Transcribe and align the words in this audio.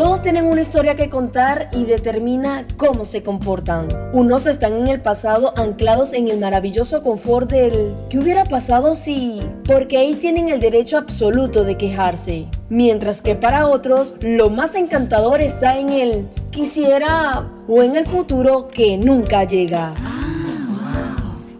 Todos 0.00 0.22
tienen 0.22 0.46
una 0.46 0.62
historia 0.62 0.94
que 0.94 1.10
contar 1.10 1.68
y 1.74 1.84
determina 1.84 2.66
cómo 2.78 3.04
se 3.04 3.22
comportan. 3.22 3.86
Unos 4.14 4.46
están 4.46 4.72
en 4.72 4.88
el 4.88 5.02
pasado 5.02 5.52
anclados 5.58 6.14
en 6.14 6.28
el 6.28 6.40
maravilloso 6.40 7.02
confort 7.02 7.50
del 7.50 7.92
¿qué 8.08 8.18
hubiera 8.18 8.46
pasado 8.46 8.94
si? 8.94 9.42
Porque 9.66 9.98
ahí 9.98 10.14
tienen 10.14 10.48
el 10.48 10.58
derecho 10.58 10.96
absoluto 10.96 11.64
de 11.64 11.76
quejarse. 11.76 12.46
Mientras 12.70 13.20
que 13.20 13.34
para 13.34 13.66
otros 13.66 14.14
lo 14.22 14.48
más 14.48 14.74
encantador 14.74 15.42
está 15.42 15.78
en 15.78 15.90
el 15.90 16.26
quisiera 16.50 17.50
o 17.68 17.82
en 17.82 17.94
el 17.94 18.06
futuro 18.06 18.68
que 18.68 18.96
nunca 18.96 19.44
llega. 19.44 19.92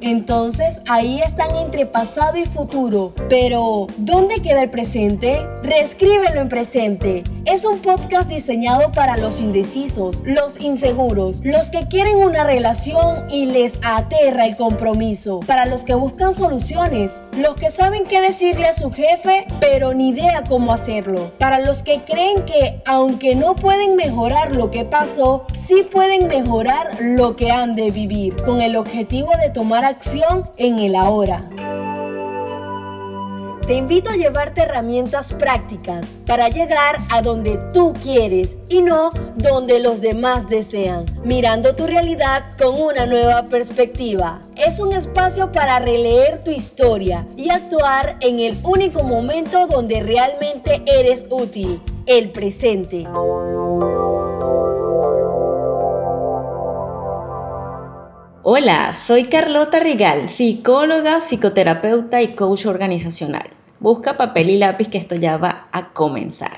Entonces 0.01 0.81
ahí 0.89 1.21
están 1.21 1.57
entre 1.57 1.87
pasado 1.87 2.37
y 2.37 2.47
futuro. 2.47 3.13
Pero, 3.29 3.87
¿dónde 3.99 4.41
queda 4.43 4.63
el 4.63 4.71
presente? 4.71 5.47
Reescríbelo 5.63 6.41
en 6.41 6.49
presente. 6.49 7.23
Es 7.45 7.65
un 7.65 7.79
podcast 7.81 8.29
diseñado 8.29 8.93
para 8.93 9.17
los 9.17 9.41
indecisos, 9.41 10.23
los 10.25 10.61
inseguros, 10.61 11.41
los 11.43 11.69
que 11.69 11.89
quieren 11.89 12.19
una 12.19 12.45
relación 12.45 13.31
y 13.31 13.47
les 13.47 13.79
aterra 13.83 14.47
el 14.47 14.57
compromiso, 14.57 15.41
para 15.41 15.67
los 15.67 15.85
que 15.85 15.95
buscan 15.95 16.35
soluciones, 16.35 17.21
los 17.39 17.57
que 17.57 17.71
saben 17.71 18.05
qué 18.05 18.21
decirle 18.21 18.67
a 18.67 18.73
su 18.75 18.91
jefe, 18.91 19.47
pero 19.59 19.95
ni 19.95 20.11
idea 20.11 20.45
cómo 20.49 20.73
hacerlo, 20.73 21.33
para 21.39 21.59
los 21.59 21.83
que 21.83 22.02
creen 22.05 22.45
que 22.45 22.83
aunque 22.85 23.35
no 23.35 23.57
pueden 23.57 23.96
mejorar 23.96 24.55
lo 24.55 24.71
que 24.71 24.85
pasó, 24.85 25.46
sí 25.55 25.87
pueden 25.91 26.29
mejorar 26.29 26.91
lo 27.01 27.37
que 27.37 27.51
han 27.51 27.74
de 27.74 27.91
vivir, 27.91 28.37
con 28.45 28.61
el 28.61 28.77
objetivo 28.77 29.33
de 29.43 29.51
tomar 29.51 29.85
acción 29.91 30.49
en 30.57 30.79
el 30.79 30.95
ahora. 30.95 31.45
Te 33.66 33.74
invito 33.74 34.10
a 34.10 34.16
llevarte 34.16 34.63
herramientas 34.63 35.33
prácticas 35.33 36.07
para 36.27 36.49
llegar 36.49 36.96
a 37.09 37.23
donde 37.23 37.57
tú 37.73 37.93
quieres 38.02 38.57
y 38.68 38.83
no 38.83 39.13
donde 39.37 39.79
los 39.79 40.01
demás 40.01 40.49
desean, 40.49 41.07
mirando 41.24 41.77
tu 41.77 41.87
realidad 41.87 42.45
con 42.59 42.80
una 42.80 43.07
nueva 43.07 43.45
perspectiva. 43.45 44.41
Es 44.57 44.80
un 44.80 44.93
espacio 44.93 45.52
para 45.52 45.79
releer 45.79 46.43
tu 46.43 46.51
historia 46.51 47.29
y 47.37 47.51
actuar 47.51 48.16
en 48.21 48.41
el 48.41 48.59
único 48.65 49.05
momento 49.05 49.66
donde 49.68 50.02
realmente 50.02 50.83
eres 50.87 51.27
útil, 51.30 51.80
el 52.07 52.30
presente. 52.30 53.07
Hola, 58.43 58.95
soy 58.95 59.24
Carlota 59.24 59.80
Rigal, 59.80 60.30
psicóloga, 60.30 61.21
psicoterapeuta 61.21 62.23
y 62.23 62.29
coach 62.29 62.65
organizacional. 62.65 63.51
Busca 63.80 64.16
papel 64.16 64.49
y 64.49 64.56
lápiz 64.56 64.88
que 64.88 64.97
esto 64.97 65.15
ya 65.15 65.37
va 65.37 65.69
a 65.72 65.93
comenzar. 65.93 66.53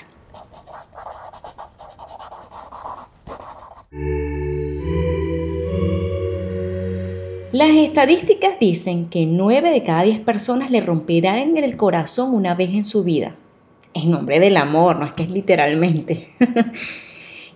Las 7.50 7.70
estadísticas 7.70 8.60
dicen 8.60 9.08
que 9.08 9.26
9 9.26 9.72
de 9.72 9.82
cada 9.82 10.04
10 10.04 10.20
personas 10.20 10.70
le 10.70 10.82
romperán 10.82 11.56
en 11.56 11.64
el 11.64 11.76
corazón 11.76 12.32
una 12.32 12.54
vez 12.54 12.70
en 12.70 12.84
su 12.84 13.02
vida. 13.02 13.34
En 13.92 14.12
nombre 14.12 14.38
del 14.38 14.56
amor, 14.56 15.00
no 15.00 15.06
es 15.06 15.14
que 15.14 15.24
es 15.24 15.30
literalmente. 15.30 16.28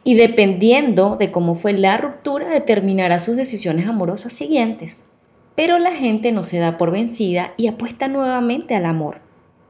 y 0.06 0.14
dependiendo 0.14 1.16
de 1.16 1.30
cómo 1.30 1.54
fue 1.54 1.74
la 1.74 1.98
ruptura, 1.98 2.48
determinará 2.48 3.18
sus 3.18 3.36
decisiones 3.36 3.86
amorosas 3.86 4.32
siguientes. 4.32 4.96
Pero 5.54 5.78
la 5.78 5.94
gente 5.94 6.32
no 6.32 6.44
se 6.44 6.58
da 6.58 6.78
por 6.78 6.90
vencida 6.90 7.52
y 7.58 7.66
apuesta 7.66 8.08
nuevamente 8.08 8.74
al 8.74 8.86
amor 8.86 9.26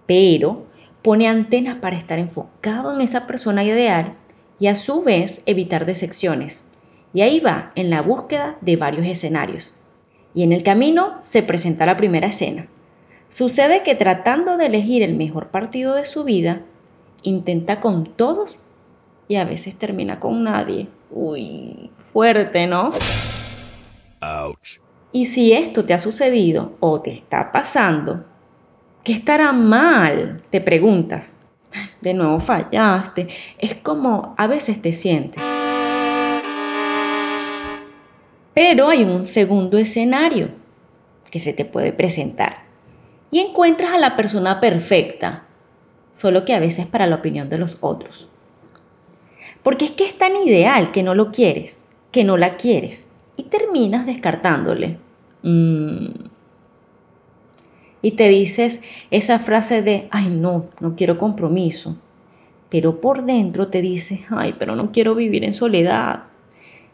pero 0.07 0.67
pone 1.03 1.29
antenas 1.29 1.79
para 1.79 1.97
estar 1.97 2.19
enfocado 2.19 2.95
en 2.95 3.01
esa 3.01 3.27
persona 3.27 3.63
ideal 3.65 4.15
y 4.59 4.69
a 4.69 4.75
su 4.75 5.03
vez 5.03 5.43
evitar 5.47 5.85
decepciones. 5.85 6.65
Y 7.13 7.21
ahí 7.21 7.41
va 7.41 7.73
en 7.75 7.91
la 7.91 8.03
búsqueda 8.03 8.57
de 8.61 8.77
varios 8.77 9.07
escenarios. 9.07 9.75
Y 10.35 10.43
en 10.43 10.53
el 10.53 10.63
camino 10.63 11.19
se 11.21 11.43
presenta 11.43 11.87
la 11.87 11.97
primera 11.97 12.29
escena. 12.29 12.69
Sucede 13.29 13.83
que 13.83 13.95
tratando 13.95 14.57
de 14.57 14.67
elegir 14.67 15.03
el 15.03 15.15
mejor 15.15 15.49
partido 15.49 15.95
de 15.95 16.05
su 16.05 16.25
vida, 16.25 16.63
intenta 17.23 17.81
con 17.81 18.05
todos 18.05 18.59
y 19.29 19.37
a 19.37 19.45
veces 19.45 19.77
termina 19.77 20.21
con 20.21 20.45
nadie. 20.45 20.89
Uy, 21.11 21.91
fuerte, 22.13 22.67
¿no? 22.67 22.91
Ouch. 24.21 24.81
Y 25.13 25.27
si 25.27 25.53
esto 25.53 25.85
te 25.85 25.95
ha 25.95 25.99
sucedido 25.99 26.75
o 26.81 27.01
te 27.01 27.13
está 27.13 27.53
pasando, 27.53 28.25
¿Qué 29.07 29.13
estará 29.13 29.53
mal? 29.53 30.43
Te 30.51 30.61
preguntas. 30.61 31.37
De 32.01 32.13
nuevo 32.13 32.41
fallaste. 32.41 33.29
Es 33.57 33.77
como 33.77 34.35
a 34.37 34.49
veces 34.49 34.83
te 34.83 34.93
sientes. 34.93 35.45
Pero 38.53 38.89
hay 38.89 39.05
un 39.05 39.25
segundo 39.25 39.79
escenario 39.79 40.49
que 41.31 41.39
se 41.39 41.53
te 41.53 41.65
puede 41.65 41.93
presentar. 41.93 42.65
Y 43.31 43.39
encuentras 43.39 43.93
a 43.93 43.99
la 43.99 44.17
persona 44.17 44.59
perfecta, 44.59 45.45
solo 46.11 46.45
que 46.45 46.55
a 46.55 46.59
veces 46.59 46.87
para 46.87 47.07
la 47.07 47.15
opinión 47.15 47.49
de 47.49 47.59
los 47.59 47.79
otros. 47.83 48.29
Porque 49.67 49.87
es 49.87 49.91
que 49.91 50.05
es 50.05 50.15
tan 50.15 50.37
ideal 50.37 50.93
que 50.93 51.03
no 51.03 51.17
lo 51.17 51.33
quieres, 51.33 51.87
que 52.13 52.23
no 52.23 52.37
la 52.37 52.57
quieres, 52.57 53.09
y 53.37 53.43
terminas 53.43 54.07
descartándole. 54.07 54.97
Mm, 55.43 56.07
y 58.01 58.13
te 58.13 58.29
dices 58.29 58.81
esa 59.11 59.41
frase 59.41 59.83
de, 59.83 60.07
ay 60.13 60.29
no, 60.29 60.67
no 60.79 60.95
quiero 60.95 61.19
compromiso, 61.19 61.97
pero 62.71 63.01
por 63.01 63.25
dentro 63.25 63.67
te 63.67 63.83
dices, 63.83 64.21
ay, 64.31 64.55
pero 64.57 64.77
no 64.77 64.93
quiero 64.93 65.17
vivir 65.17 65.43
en 65.43 65.53
soledad. 65.53 66.27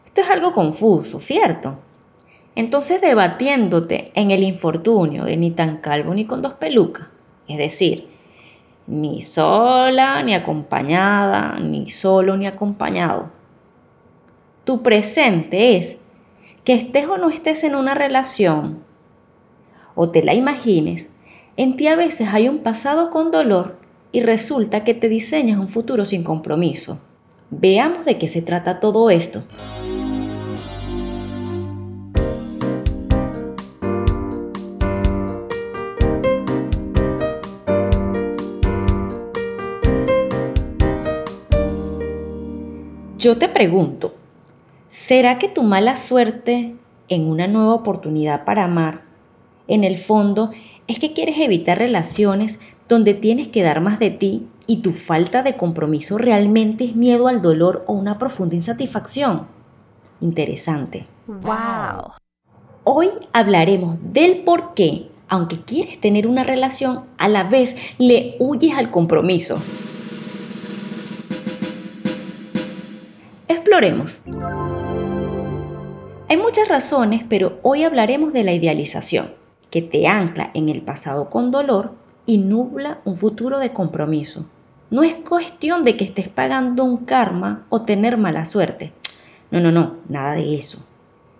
Esto 0.07 0.21
es 0.21 0.29
algo 0.31 0.51
confuso, 0.51 1.19
¿cierto? 1.19 1.77
Entonces 2.55 3.01
debatiéndote 3.01 4.11
en 4.15 4.31
el 4.31 4.41
infortunio 4.41 5.25
de 5.25 5.37
ni 5.37 5.51
tan 5.51 5.77
calvo 5.77 6.15
ni 6.15 6.25
con 6.25 6.41
dos 6.41 6.53
pelucas, 6.53 7.05
es 7.47 7.59
decir, 7.59 8.12
ni 8.87 9.21
sola 9.21 10.21
ni 10.23 10.33
acompañada, 10.33 11.59
ni 11.59 11.89
solo 11.89 12.37
ni 12.37 12.47
acompañado. 12.47 13.29
Tu 14.63 14.81
presente 14.81 15.77
es 15.77 15.97
que 16.63 16.73
estés 16.73 17.07
o 17.07 17.17
no 17.17 17.29
estés 17.29 17.63
en 17.63 17.75
una 17.75 17.93
relación, 17.93 18.79
o 19.95 20.09
te 20.09 20.23
la 20.23 20.33
imagines, 20.33 21.09
en 21.57 21.75
ti 21.77 21.87
a 21.87 21.95
veces 21.95 22.29
hay 22.31 22.47
un 22.47 22.59
pasado 22.59 23.11
con 23.11 23.31
dolor 23.31 23.77
y 24.11 24.21
resulta 24.21 24.83
que 24.83 24.93
te 24.93 25.09
diseñas 25.09 25.59
un 25.59 25.67
futuro 25.67 26.05
sin 26.05 26.23
compromiso. 26.23 26.99
Veamos 27.49 28.05
de 28.05 28.17
qué 28.17 28.27
se 28.27 28.41
trata 28.41 28.79
todo 28.79 29.09
esto. 29.09 29.43
Yo 43.23 43.37
te 43.37 43.47
pregunto, 43.47 44.13
¿será 44.89 45.39
que 45.39 45.47
tu 45.47 45.63
mala 45.63 45.95
suerte 45.95 46.75
en 47.07 47.25
una 47.25 47.47
nueva 47.47 47.73
oportunidad 47.73 48.43
para 48.43 48.65
amar 48.65 49.03
en 49.69 49.85
el 49.85 49.97
fondo 49.97 50.51
es 50.87 50.99
que 50.99 51.13
quieres 51.13 51.39
evitar 51.39 51.77
relaciones 51.77 52.59
donde 52.89 53.13
tienes 53.13 53.47
que 53.47 53.63
dar 53.63 53.79
más 53.79 53.97
de 53.97 54.09
ti 54.09 54.49
y 54.67 54.81
tu 54.81 54.91
falta 54.91 55.41
de 55.41 55.55
compromiso 55.55 56.17
realmente 56.17 56.83
es 56.83 56.97
miedo 56.97 57.29
al 57.29 57.41
dolor 57.41 57.85
o 57.87 57.93
una 57.93 58.19
profunda 58.19 58.55
insatisfacción. 58.55 59.47
Interesante. 60.19 61.07
Wow. 61.27 62.15
Hoy 62.83 63.07
hablaremos 63.31 63.95
del 64.01 64.43
por 64.43 64.73
qué, 64.73 65.07
aunque 65.29 65.61
quieres 65.61 66.01
tener 66.01 66.27
una 66.27 66.43
relación, 66.43 67.05
a 67.17 67.29
la 67.29 67.45
vez 67.45 67.77
le 67.99 68.35
huyes 68.39 68.75
al 68.75 68.91
compromiso. 68.91 69.61
Exploremos. 73.53 74.23
Hay 76.27 76.37
muchas 76.37 76.67
razones, 76.67 77.23
pero 77.29 77.59
hoy 77.61 77.83
hablaremos 77.83 78.33
de 78.33 78.43
la 78.43 78.51
idealización 78.51 79.31
que 79.69 79.83
te 79.83 80.07
ancla 80.07 80.49
en 80.55 80.69
el 80.69 80.81
pasado 80.81 81.29
con 81.29 81.51
dolor 81.51 81.93
y 82.25 82.39
nubla 82.39 83.01
un 83.05 83.15
futuro 83.15 83.59
de 83.59 83.69
compromiso. 83.69 84.45
No 84.89 85.03
es 85.03 85.13
cuestión 85.13 85.83
de 85.83 85.95
que 85.97 86.03
estés 86.03 86.29
pagando 86.29 86.83
un 86.83 87.05
karma 87.05 87.67
o 87.69 87.83
tener 87.83 88.17
mala 88.17 88.45
suerte. 88.45 88.91
No, 89.51 89.59
no, 89.59 89.71
no, 89.71 89.97
nada 90.09 90.33
de 90.33 90.55
eso. 90.55 90.79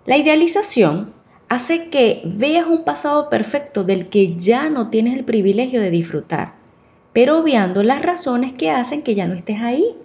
La 0.06 0.16
idealización 0.16 1.12
hace 1.48 1.88
que 1.88 2.22
veas 2.24 2.68
un 2.68 2.84
pasado 2.84 3.28
perfecto 3.28 3.82
del 3.82 4.08
que 4.08 4.36
ya 4.36 4.70
no 4.70 4.88
tienes 4.88 5.18
el 5.18 5.24
privilegio 5.24 5.80
de 5.80 5.90
disfrutar, 5.90 6.54
pero 7.12 7.40
obviando 7.40 7.82
las 7.82 8.02
razones 8.02 8.52
que 8.52 8.70
hacen 8.70 9.02
que 9.02 9.16
ya 9.16 9.26
no 9.26 9.34
estés 9.34 9.60
ahí. 9.60 9.96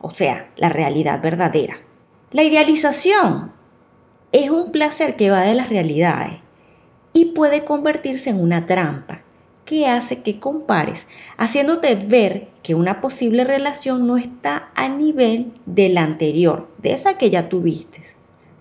O 0.00 0.10
sea, 0.14 0.50
la 0.56 0.68
realidad 0.68 1.22
verdadera. 1.22 1.78
La 2.30 2.42
idealización 2.42 3.52
es 4.32 4.50
un 4.50 4.70
placer 4.72 5.16
que 5.16 5.30
va 5.30 5.40
de 5.42 5.54
las 5.54 5.68
realidades 5.68 6.38
y 7.12 7.26
puede 7.26 7.64
convertirse 7.64 8.30
en 8.30 8.40
una 8.40 8.66
trampa 8.66 9.22
que 9.64 9.86
hace 9.86 10.22
que 10.22 10.40
compares, 10.40 11.06
haciéndote 11.36 11.94
ver 11.94 12.48
que 12.62 12.74
una 12.74 13.00
posible 13.00 13.44
relación 13.44 14.06
no 14.06 14.16
está 14.16 14.70
a 14.74 14.88
nivel 14.88 15.52
de 15.66 15.88
la 15.88 16.02
anterior, 16.02 16.68
de 16.78 16.92
esa 16.92 17.18
que 17.18 17.30
ya 17.30 17.48
tuviste. 17.48 18.02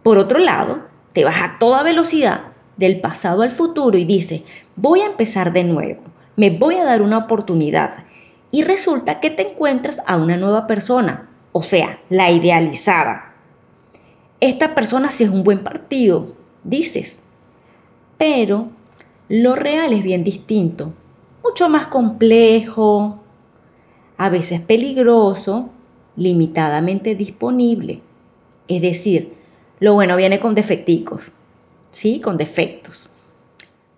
Por 0.04 0.18
otro 0.18 0.40
lado, 0.40 0.84
te 1.14 1.24
vas 1.24 1.42
a 1.42 1.58
toda 1.60 1.84
velocidad 1.84 2.42
del 2.78 3.02
pasado 3.02 3.42
al 3.42 3.52
futuro 3.52 3.98
y 3.98 4.06
dices, 4.06 4.44
voy 4.76 5.02
a 5.02 5.08
empezar 5.08 5.52
de 5.52 5.64
nuevo, 5.64 6.02
me 6.36 6.50
voy 6.50 6.76
a 6.76 6.86
dar 6.86 7.02
una 7.02 7.18
oportunidad. 7.18 8.06
Y 8.52 8.64
resulta 8.64 9.20
que 9.20 9.30
te 9.30 9.52
encuentras 9.52 10.02
a 10.08 10.16
una 10.18 10.38
nueva 10.38 10.66
persona, 10.66 11.29
o 11.52 11.62
sea, 11.62 12.00
la 12.10 12.32
idealizada. 12.32 13.34
Esta 14.40 14.76
persona 14.76 15.10
sí 15.10 15.24
es 15.24 15.30
un 15.30 15.44
buen 15.44 15.64
partido, 15.64 16.36
dices. 16.64 17.22
Pero 18.18 18.70
lo 19.28 19.56
real 19.56 19.94
es 19.94 20.04
bien 20.04 20.24
distinto, 20.24 20.94
mucho 21.44 21.70
más 21.70 21.88
complejo, 21.88 23.20
a 24.18 24.30
veces 24.30 24.62
peligroso, 24.62 25.70
limitadamente 26.16 27.16
disponible. 27.16 28.02
Es 28.68 28.82
decir, 28.82 29.34
lo 29.80 29.94
bueno 29.94 30.16
viene 30.18 30.40
con 30.40 30.56
defecticos, 30.56 31.32
¿sí? 31.92 32.20
Con 32.20 32.38
defectos. 32.38 33.10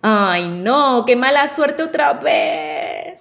Ay, 0.04 0.48
no, 0.48 1.04
qué 1.06 1.16
mala 1.16 1.48
suerte 1.48 1.84
otra 1.84 2.14
vez. 2.14 3.20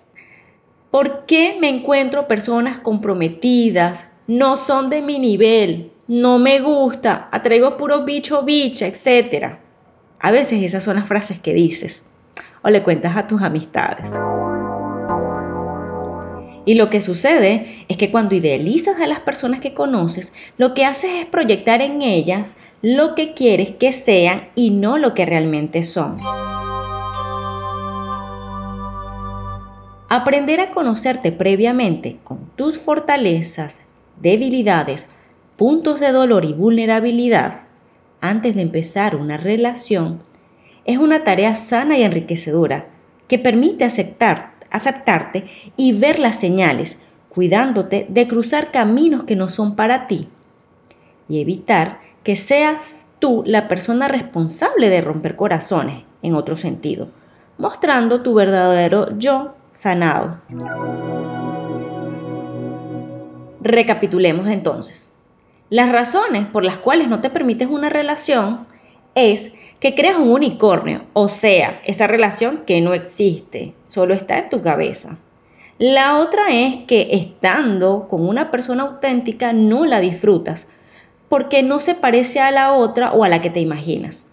¿Por 0.90 1.26
qué 1.26 1.56
me 1.60 1.68
encuentro 1.68 2.26
personas 2.26 2.80
comprometidas? 2.80 4.09
No 4.30 4.56
son 4.56 4.90
de 4.90 5.02
mi 5.02 5.18
nivel, 5.18 5.90
no 6.06 6.38
me 6.38 6.60
gusta, 6.60 7.28
atraigo 7.32 7.76
puro 7.76 8.04
bicho, 8.04 8.44
bicha, 8.44 8.86
etc. 8.86 9.56
A 10.20 10.30
veces 10.30 10.62
esas 10.62 10.84
son 10.84 10.94
las 10.94 11.08
frases 11.08 11.40
que 11.40 11.52
dices 11.52 12.06
o 12.62 12.70
le 12.70 12.84
cuentas 12.84 13.16
a 13.16 13.26
tus 13.26 13.42
amistades. 13.42 14.08
Y 16.64 16.74
lo 16.74 16.90
que 16.90 17.00
sucede 17.00 17.84
es 17.88 17.96
que 17.96 18.12
cuando 18.12 18.36
idealizas 18.36 19.00
a 19.00 19.08
las 19.08 19.18
personas 19.18 19.58
que 19.58 19.74
conoces, 19.74 20.32
lo 20.58 20.74
que 20.74 20.84
haces 20.84 21.10
es 21.22 21.26
proyectar 21.26 21.82
en 21.82 22.00
ellas 22.00 22.56
lo 22.82 23.16
que 23.16 23.34
quieres 23.34 23.72
que 23.72 23.92
sean 23.92 24.50
y 24.54 24.70
no 24.70 24.96
lo 24.96 25.12
que 25.12 25.26
realmente 25.26 25.82
son. 25.82 26.20
Aprender 30.08 30.60
a 30.60 30.70
conocerte 30.70 31.32
previamente 31.32 32.18
con 32.22 32.48
tus 32.54 32.78
fortalezas, 32.78 33.80
debilidades, 34.20 35.06
puntos 35.56 36.00
de 36.00 36.12
dolor 36.12 36.44
y 36.44 36.52
vulnerabilidad 36.52 37.62
antes 38.20 38.54
de 38.54 38.62
empezar 38.62 39.16
una 39.16 39.36
relación 39.36 40.22
es 40.84 40.98
una 40.98 41.24
tarea 41.24 41.54
sana 41.56 41.98
y 41.98 42.02
enriquecedora 42.02 42.86
que 43.28 43.38
permite 43.38 43.84
aceptar 43.84 44.50
aceptarte 44.70 45.44
y 45.76 45.92
ver 45.92 46.18
las 46.18 46.38
señales, 46.38 47.00
cuidándote 47.28 48.06
de 48.08 48.28
cruzar 48.28 48.70
caminos 48.70 49.24
que 49.24 49.36
no 49.36 49.48
son 49.48 49.76
para 49.76 50.06
ti 50.06 50.28
y 51.28 51.40
evitar 51.40 52.00
que 52.22 52.36
seas 52.36 53.08
tú 53.18 53.42
la 53.46 53.68
persona 53.68 54.08
responsable 54.08 54.88
de 54.88 55.00
romper 55.00 55.36
corazones, 55.36 56.04
en 56.22 56.34
otro 56.34 56.56
sentido, 56.56 57.08
mostrando 57.56 58.22
tu 58.22 58.34
verdadero 58.34 59.16
yo 59.18 59.54
sanado. 59.72 60.38
Recapitulemos 63.60 64.48
entonces. 64.48 65.12
Las 65.68 65.92
razones 65.92 66.46
por 66.46 66.64
las 66.64 66.78
cuales 66.78 67.08
no 67.08 67.20
te 67.20 67.30
permites 67.30 67.68
una 67.68 67.90
relación 67.90 68.66
es 69.14 69.52
que 69.80 69.94
creas 69.94 70.16
un 70.16 70.30
unicornio, 70.30 71.02
o 71.12 71.28
sea, 71.28 71.80
esa 71.84 72.06
relación 72.06 72.64
que 72.66 72.80
no 72.80 72.94
existe, 72.94 73.74
solo 73.84 74.14
está 74.14 74.38
en 74.38 74.50
tu 74.50 74.62
cabeza. 74.62 75.18
La 75.78 76.18
otra 76.18 76.50
es 76.50 76.84
que 76.84 77.08
estando 77.12 78.06
con 78.08 78.28
una 78.28 78.50
persona 78.50 78.82
auténtica 78.82 79.52
no 79.52 79.86
la 79.86 80.00
disfrutas, 80.00 80.68
porque 81.28 81.62
no 81.62 81.78
se 81.78 81.94
parece 81.94 82.40
a 82.40 82.50
la 82.50 82.72
otra 82.72 83.12
o 83.12 83.24
a 83.24 83.28
la 83.28 83.40
que 83.40 83.50
te 83.50 83.60
imaginas. 83.60 84.26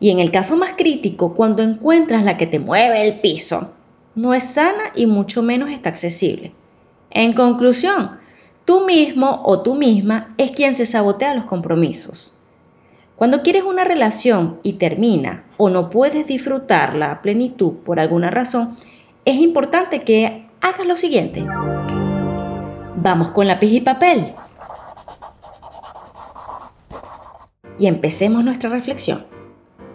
Y 0.00 0.10
en 0.10 0.20
el 0.20 0.30
caso 0.30 0.56
más 0.56 0.72
crítico, 0.72 1.34
cuando 1.34 1.62
encuentras 1.62 2.24
la 2.24 2.36
que 2.36 2.46
te 2.46 2.58
mueve 2.58 3.06
el 3.06 3.20
piso, 3.20 3.72
no 4.14 4.34
es 4.34 4.44
sana 4.44 4.92
y 4.94 5.06
mucho 5.06 5.42
menos 5.42 5.70
está 5.70 5.90
accesible. 5.90 6.52
En 7.14 7.34
conclusión, 7.34 8.18
tú 8.64 8.86
mismo 8.86 9.42
o 9.44 9.60
tú 9.60 9.74
misma 9.74 10.28
es 10.38 10.52
quien 10.52 10.74
se 10.74 10.86
sabotea 10.86 11.34
los 11.34 11.44
compromisos. 11.44 12.34
Cuando 13.16 13.42
quieres 13.42 13.64
una 13.64 13.84
relación 13.84 14.58
y 14.62 14.74
termina 14.74 15.44
o 15.58 15.68
no 15.68 15.90
puedes 15.90 16.26
disfrutarla 16.26 17.10
a 17.10 17.22
plenitud 17.22 17.74
por 17.84 18.00
alguna 18.00 18.30
razón, 18.30 18.76
es 19.26 19.36
importante 19.36 20.00
que 20.00 20.46
hagas 20.62 20.86
lo 20.86 20.96
siguiente. 20.96 21.44
Vamos 22.96 23.30
con 23.30 23.46
lápiz 23.46 23.72
y 23.72 23.82
papel. 23.82 24.32
Y 27.78 27.88
empecemos 27.88 28.42
nuestra 28.42 28.70
reflexión. 28.70 29.26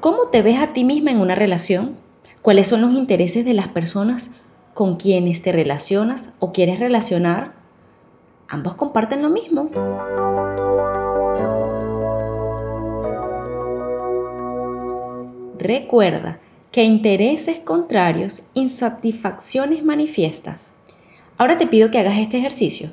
¿Cómo 0.02 0.28
te 0.28 0.44
ves 0.44 0.60
a 0.60 0.68
ti 0.68 0.84
misma 0.84 1.10
en 1.10 1.20
una 1.20 1.34
relación? 1.34 1.96
¿Cuáles 2.44 2.68
son 2.68 2.82
los 2.82 2.94
intereses 2.94 3.44
de 3.44 3.56
las 3.56 3.70
personas 3.70 4.30
con 4.78 4.98
quienes 4.98 5.42
te 5.42 5.52
relacionas 5.52 6.36
o 6.38 6.52
quieres 6.52 6.80
relacionar? 6.80 7.54
¿Ambos 8.48 8.76
comparten 8.76 9.24
lo 9.24 9.30
mismo? 9.32 9.72
Recuerda 15.58 16.38
que 16.72 16.84
intereses 16.84 17.58
contrarios, 17.58 18.44
insatisfacciones 18.54 19.84
manifiestas. 19.84 20.76
Ahora 21.40 21.58
te 21.58 21.66
pido 21.66 21.90
que 21.90 21.98
hagas 21.98 22.20
este 22.20 22.38
ejercicio. 22.38 22.92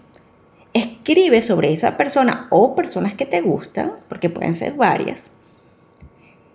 Escribe 0.72 1.42
sobre 1.42 1.70
esa 1.70 1.98
persona 1.98 2.46
o 2.48 2.75
personas 2.75 3.12
que 3.12 3.26
te 3.26 3.42
gustan, 3.42 3.92
porque 4.08 4.31
pueden 4.31 4.54
ser 4.54 4.72
varias. 4.72 5.31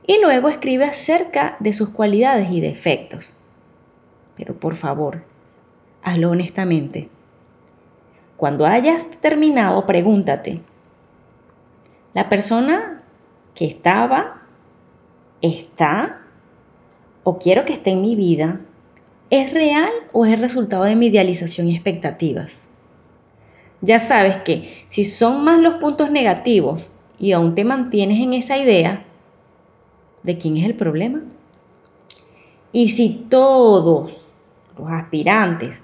Y 0.08 0.20
luego 0.24 0.50
escribe 0.50 0.86
acerca 0.86 1.56
de 1.60 1.72
sus 1.72 1.92
cualidades 1.92 2.50
y 2.50 2.62
defectos. 2.62 3.36
Pero 4.40 4.58
por 4.58 4.76
favor, 4.76 5.22
hazlo 6.02 6.32
honestamente. 6.32 7.10
Cuando 8.38 8.66
hayas 8.66 9.06
terminado, 9.20 9.86
pregúntate, 9.86 10.62
¿la 12.14 12.30
persona 12.30 13.04
que 13.54 13.66
estaba 13.66 14.44
está 15.42 16.22
o 17.26 17.38
quiero 17.38 17.66
que 17.66 17.74
esté 17.74 17.92
en 17.92 18.02
mi 18.02 18.16
vida, 18.16 18.62
¿es 19.30 19.54
real 19.54 19.92
o 20.14 20.26
es 20.26 20.32
el 20.32 20.40
resultado 20.40 20.86
de 20.86 20.96
mi 20.96 21.08
idealización 21.08 21.68
y 21.68 21.76
expectativas? 21.76 22.70
Ya 23.82 24.00
sabes 24.00 24.38
que 24.38 24.86
si 24.88 25.04
son 25.04 25.44
más 25.44 25.60
los 25.60 25.76
puntos 25.76 26.12
negativos 26.12 26.92
y 27.20 27.34
aún 27.34 27.56
te 27.56 27.66
mantienes 27.66 28.22
en 28.22 28.34
esa 28.34 28.58
idea, 28.58 29.04
¿de 30.24 30.38
quién 30.38 30.56
es 30.56 30.66
el 30.66 30.76
problema? 30.76 31.24
Y 32.72 32.88
si 32.90 33.10
todos 33.30 34.29
los 34.80 34.90
aspirantes 34.92 35.84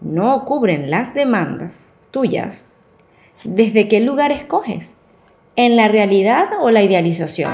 no 0.00 0.44
cubren 0.44 0.90
las 0.90 1.14
demandas 1.14 1.94
tuyas, 2.10 2.70
¿desde 3.44 3.88
qué 3.88 4.00
lugar 4.00 4.30
escoges? 4.30 4.96
¿En 5.56 5.76
la 5.76 5.88
realidad 5.88 6.48
o 6.60 6.70
la 6.70 6.82
idealización? 6.82 7.52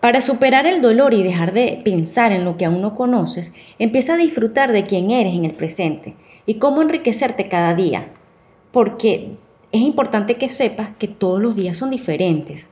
Para 0.00 0.22
superar 0.22 0.66
el 0.66 0.80
dolor 0.80 1.12
y 1.12 1.22
dejar 1.22 1.52
de 1.52 1.82
pensar 1.84 2.32
en 2.32 2.44
lo 2.44 2.56
que 2.56 2.64
aún 2.64 2.80
no 2.80 2.94
conoces, 2.94 3.52
empieza 3.78 4.14
a 4.14 4.16
disfrutar 4.16 4.72
de 4.72 4.84
quién 4.84 5.10
eres 5.10 5.34
en 5.34 5.44
el 5.44 5.52
presente 5.52 6.16
y 6.46 6.54
cómo 6.54 6.80
enriquecerte 6.80 7.48
cada 7.48 7.74
día, 7.74 8.08
porque 8.72 9.36
es 9.72 9.82
importante 9.82 10.36
que 10.36 10.48
sepas 10.48 10.96
que 10.96 11.08
todos 11.08 11.40
los 11.40 11.54
días 11.54 11.76
son 11.76 11.90
diferentes. 11.90 12.70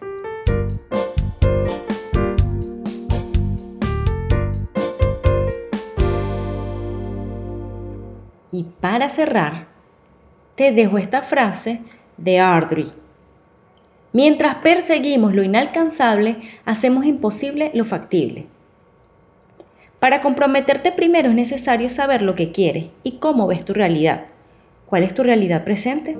Para 8.91 9.11
cerrar, 9.11 9.67
te 10.55 10.73
dejo 10.73 10.97
esta 10.97 11.21
frase 11.21 11.83
de 12.17 12.41
Ardrey 12.41 12.91
Mientras 14.15 14.55
perseguimos 14.63 15.35
lo 15.35 15.43
inalcanzable, 15.43 16.37
hacemos 16.65 17.05
imposible 17.05 17.71
lo 17.75 17.85
factible. 17.85 18.47
Para 20.01 20.23
comprometerte 20.23 20.91
primero 20.91 21.29
es 21.29 21.35
necesario 21.35 21.91
saber 21.91 22.23
lo 22.23 22.35
que 22.35 22.51
quieres 22.51 22.87
y 23.03 23.19
cómo 23.19 23.47
ves 23.47 23.63
tu 23.63 23.75
realidad. 23.75 24.25
¿Cuál 24.87 25.03
es 25.03 25.13
tu 25.13 25.23
realidad 25.23 25.65
presente? 25.65 26.17